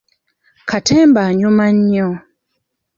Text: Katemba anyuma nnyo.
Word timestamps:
Katemba 0.69 1.19
anyuma 1.29 1.63
nnyo. 1.75 2.09